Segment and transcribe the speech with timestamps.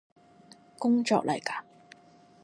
[0.79, 1.63] 工作嚟嘎？